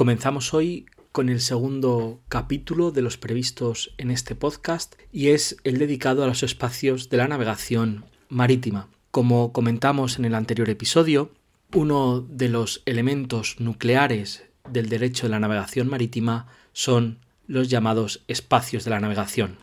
[0.00, 5.76] Comenzamos hoy con el segundo capítulo de los previstos en este podcast y es el
[5.76, 8.88] dedicado a los espacios de la navegación marítima.
[9.10, 11.32] Como comentamos en el anterior episodio,
[11.74, 18.84] uno de los elementos nucleares del derecho de la navegación marítima son los llamados espacios
[18.84, 19.58] de la navegación.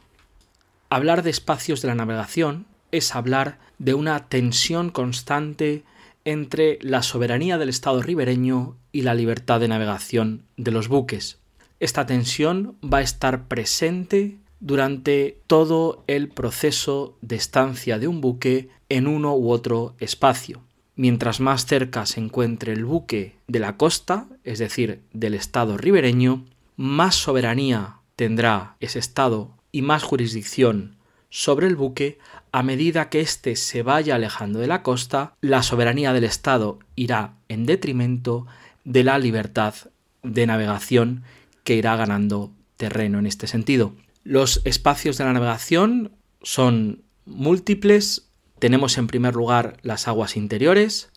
[0.91, 5.83] Hablar de espacios de la navegación es hablar de una tensión constante
[6.27, 11.39] entre la soberanía del Estado ribereño y la libertad de navegación de los buques.
[11.79, 18.67] Esta tensión va a estar presente durante todo el proceso de estancia de un buque
[18.89, 20.61] en uno u otro espacio.
[20.97, 26.43] Mientras más cerca se encuentre el buque de la costa, es decir, del Estado ribereño,
[26.75, 30.96] más soberanía tendrá ese Estado y más jurisdicción
[31.29, 32.19] sobre el buque,
[32.51, 37.33] a medida que éste se vaya alejando de la costa, la soberanía del Estado irá
[37.49, 38.47] en detrimento
[38.83, 39.75] de la libertad
[40.23, 41.23] de navegación
[41.63, 43.93] que irá ganando terreno en este sentido.
[44.23, 48.29] Los espacios de la navegación son múltiples.
[48.59, 51.09] Tenemos en primer lugar las aguas interiores,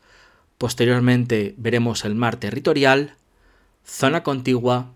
[0.58, 3.14] posteriormente veremos el mar territorial,
[3.84, 4.92] zona contigua,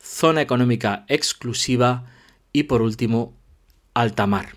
[0.00, 2.04] zona económica exclusiva
[2.52, 3.34] y por último
[3.94, 4.56] alta mar.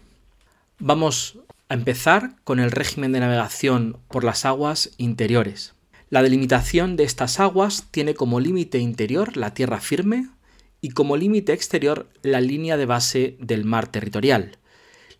[0.80, 1.38] Vamos
[1.70, 5.74] a empezar con el régimen de navegación por las aguas interiores.
[6.10, 10.28] La delimitación de estas aguas tiene como límite interior la tierra firme
[10.82, 14.58] y como límite exterior la línea de base del mar territorial.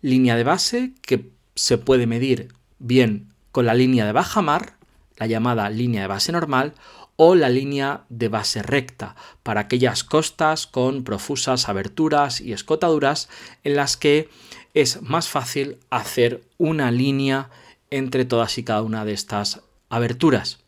[0.00, 4.74] Línea de base que se puede medir bien con la línea de baja mar,
[5.16, 6.74] la llamada línea de base normal,
[7.20, 13.28] o la línea de base recta, para aquellas costas con profusas aberturas y escotaduras
[13.64, 14.28] en las que
[14.72, 17.50] es más fácil hacer una línea
[17.90, 20.60] entre todas y cada una de estas aberturas.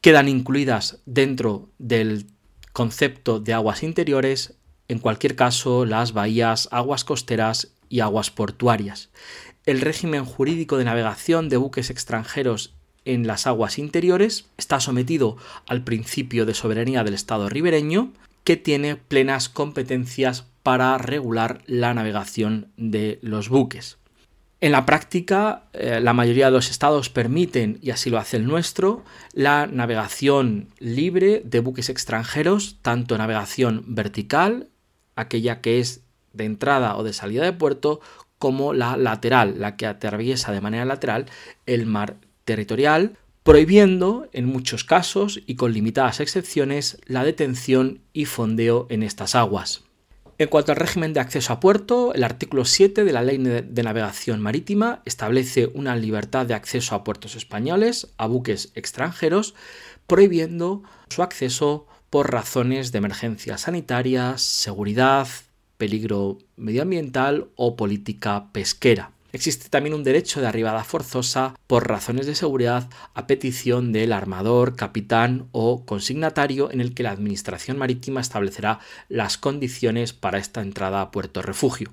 [0.00, 2.24] Quedan incluidas dentro del
[2.72, 4.54] concepto de aguas interiores,
[4.88, 9.10] en cualquier caso, las bahías, aguas costeras y aguas portuarias.
[9.66, 12.77] El régimen jurídico de navegación de buques extranjeros
[13.08, 15.36] en las aguas interiores, está sometido
[15.66, 18.12] al principio de soberanía del Estado ribereño,
[18.44, 23.98] que tiene plenas competencias para regular la navegación de los buques.
[24.60, 28.46] En la práctica, eh, la mayoría de los estados permiten, y así lo hace el
[28.46, 34.68] nuestro, la navegación libre de buques extranjeros, tanto navegación vertical,
[35.14, 36.02] aquella que es
[36.32, 38.00] de entrada o de salida de puerto,
[38.38, 41.26] como la lateral, la que atraviesa de manera lateral
[41.66, 42.16] el mar
[42.48, 49.34] territorial, prohibiendo, en muchos casos y con limitadas excepciones, la detención y fondeo en estas
[49.34, 49.84] aguas.
[50.38, 53.82] En cuanto al régimen de acceso a puerto, el artículo 7 de la Ley de
[53.82, 59.54] Navegación Marítima establece una libertad de acceso a puertos españoles, a buques extranjeros,
[60.06, 65.28] prohibiendo su acceso por razones de emergencia sanitaria, seguridad,
[65.76, 69.17] peligro medioambiental o política pesquera.
[69.38, 74.74] Existe también un derecho de arribada forzosa por razones de seguridad a petición del armador,
[74.74, 81.00] capitán o consignatario en el que la Administración Marítima establecerá las condiciones para esta entrada
[81.00, 81.92] a puerto refugio.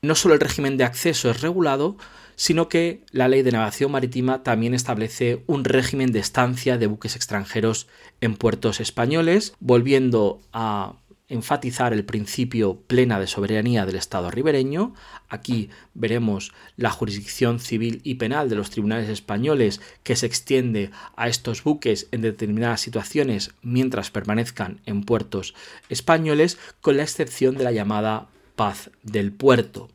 [0.00, 1.96] No solo el régimen de acceso es regulado,
[2.36, 7.16] sino que la Ley de Navegación Marítima también establece un régimen de estancia de buques
[7.16, 7.88] extranjeros
[8.20, 10.92] en puertos españoles, volviendo a
[11.30, 14.94] enfatizar el principio plena de soberanía del Estado ribereño.
[15.28, 21.28] Aquí veremos la jurisdicción civil y penal de los tribunales españoles que se extiende a
[21.28, 25.54] estos buques en determinadas situaciones mientras permanezcan en puertos
[25.88, 28.26] españoles, con la excepción de la llamada
[28.56, 29.88] paz del puerto.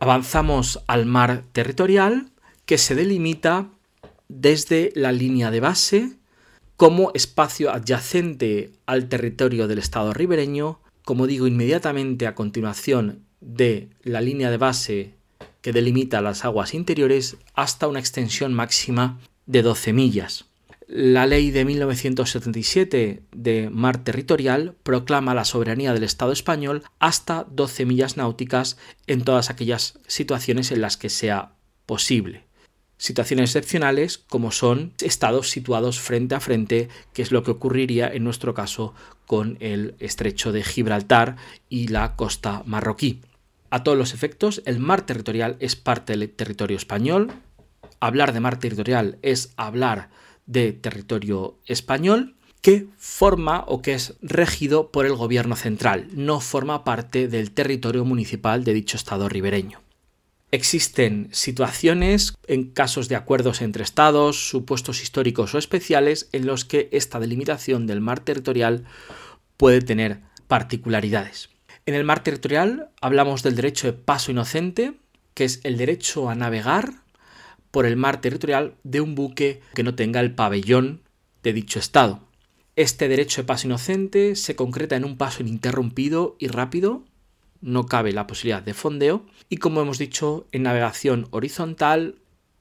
[0.00, 2.30] Avanzamos al mar territorial
[2.64, 3.68] que se delimita
[4.28, 6.21] desde la línea de base
[6.76, 14.20] como espacio adyacente al territorio del Estado ribereño, como digo, inmediatamente a continuación de la
[14.20, 15.14] línea de base
[15.60, 20.46] que delimita las aguas interiores hasta una extensión máxima de 12 millas.
[20.88, 27.86] La ley de 1977 de mar territorial proclama la soberanía del Estado español hasta 12
[27.86, 28.76] millas náuticas
[29.06, 31.52] en todas aquellas situaciones en las que sea
[31.86, 32.51] posible
[33.02, 38.22] situaciones excepcionales como son estados situados frente a frente, que es lo que ocurriría en
[38.22, 38.94] nuestro caso
[39.26, 41.34] con el estrecho de Gibraltar
[41.68, 43.20] y la costa marroquí.
[43.70, 47.32] A todos los efectos, el mar territorial es parte del territorio español.
[47.98, 50.10] Hablar de mar territorial es hablar
[50.46, 56.84] de territorio español que forma o que es regido por el gobierno central, no forma
[56.84, 59.80] parte del territorio municipal de dicho estado ribereño.
[60.54, 66.90] Existen situaciones, en casos de acuerdos entre estados, supuestos históricos o especiales, en los que
[66.92, 68.84] esta delimitación del mar territorial
[69.56, 71.48] puede tener particularidades.
[71.86, 74.92] En el mar territorial hablamos del derecho de paso inocente,
[75.32, 77.02] que es el derecho a navegar
[77.70, 81.00] por el mar territorial de un buque que no tenga el pabellón
[81.42, 82.28] de dicho Estado.
[82.76, 87.06] Este derecho de paso inocente se concreta en un paso ininterrumpido y rápido,
[87.62, 92.16] no cabe la posibilidad de fondeo, y como hemos dicho, en navegación horizontal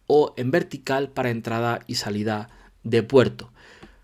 [0.07, 2.49] o en vertical para entrada y salida
[2.83, 3.51] de puerto.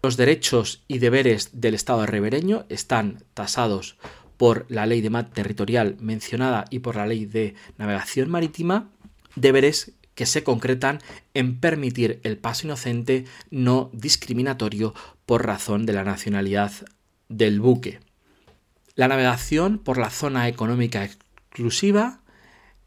[0.04, 3.98] Los derechos y deberes del Estado ribereño están tasados
[4.38, 8.90] por la ley de mar territorial mencionada y por la ley de navegación marítima,
[9.36, 11.00] deberes que se concretan
[11.34, 14.94] en permitir el paso inocente no discriminatorio
[15.26, 16.72] por razón de la nacionalidad
[17.30, 18.00] del buque.
[18.98, 22.22] La navegación por la zona económica exclusiva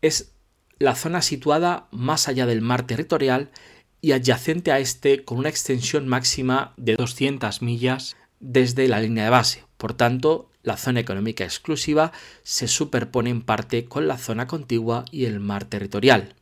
[0.03, 0.33] es
[0.81, 3.53] la zona situada más allá del mar territorial
[4.01, 9.31] y adyacente a este con una extensión máxima de 200 millas desde la línea de
[9.31, 9.65] base.
[9.77, 12.11] Por tanto, la zona económica exclusiva
[12.43, 16.35] se superpone en parte con la zona contigua y el mar territorial.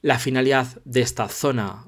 [0.00, 1.87] La finalidad de esta zona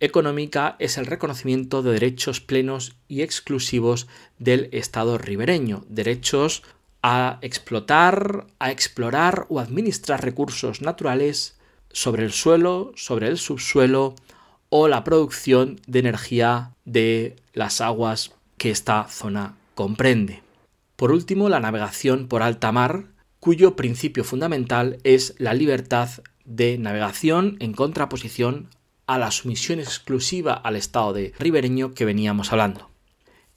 [0.00, 4.08] económica es el reconocimiento de derechos plenos y exclusivos
[4.38, 6.62] del Estado ribereño, derechos
[7.02, 11.56] a explotar, a explorar o administrar recursos naturales
[11.92, 14.14] sobre el suelo, sobre el subsuelo
[14.68, 20.42] o la producción de energía de las aguas que esta zona comprende.
[20.96, 23.06] Por último, la navegación por alta mar,
[23.40, 26.10] cuyo principio fundamental es la libertad
[26.44, 28.68] de navegación en contraposición
[29.10, 32.90] a la sumisión exclusiva al estado de ribereño que veníamos hablando.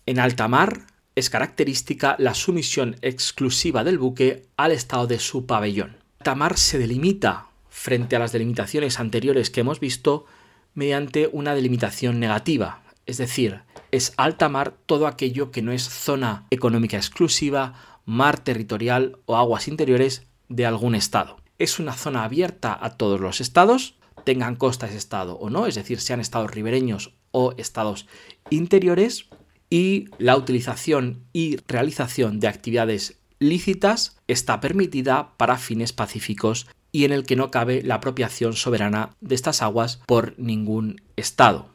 [0.08, 5.98] En alta mar es característica la sumisión exclusiva del buque al estado de su pabellón.
[6.22, 10.26] Alta mar se delimita frente a las delimitaciones anteriores que hemos visto
[10.74, 13.62] mediante una delimitación negativa, es decir,
[13.92, 19.68] es alta mar todo aquello que no es zona económica exclusiva, mar territorial o aguas
[19.68, 24.98] interiores de algún estado es una zona abierta a todos los estados, tengan costa ese
[24.98, 28.08] estado o no, es decir, sean estados ribereños o estados
[28.50, 29.30] interiores,
[29.70, 37.12] y la utilización y realización de actividades lícitas está permitida para fines pacíficos y en
[37.12, 41.70] el que no cabe la apropiación soberana de estas aguas por ningún estado.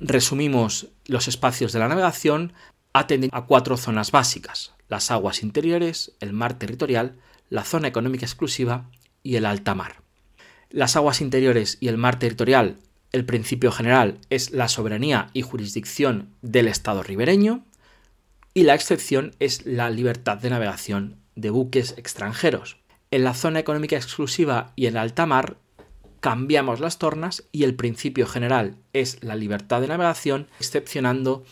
[0.00, 2.54] Resumimos los espacios de la navegación
[2.94, 7.18] atendiendo a cuatro zonas básicas, las aguas interiores, el mar territorial,
[7.50, 8.90] la zona económica exclusiva
[9.22, 10.01] y el alta mar.
[10.72, 12.78] Las aguas interiores y el mar territorial,
[13.12, 17.66] el principio general es la soberanía y jurisdicción del Estado ribereño
[18.54, 22.78] y la excepción es la libertad de navegación de buques extranjeros.
[23.10, 25.58] En la zona económica exclusiva y en alta mar
[26.20, 31.44] cambiamos las tornas y el principio general es la libertad de navegación, excepcionando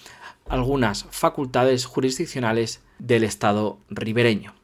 [0.49, 4.55] algunas facultades jurisdiccionales del Estado ribereño.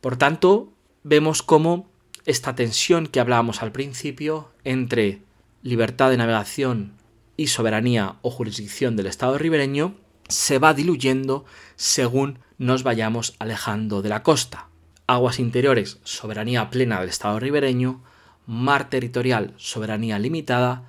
[0.00, 0.72] Por tanto,
[1.02, 1.90] vemos cómo
[2.26, 5.22] esta tensión que hablábamos al principio entre
[5.62, 6.92] libertad de navegación
[7.36, 9.94] y soberanía o jurisdicción del Estado ribereño
[10.28, 11.44] se va diluyendo
[11.76, 14.68] según nos vayamos alejando de la costa.
[15.06, 18.02] Aguas interiores, soberanía plena del Estado ribereño,
[18.46, 20.84] mar territorial, soberanía limitada,